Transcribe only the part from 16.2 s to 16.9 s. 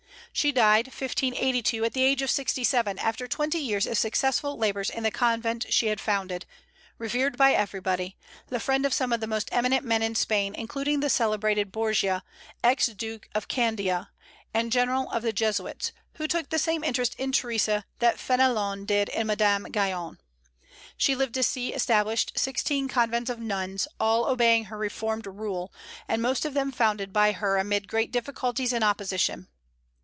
took the same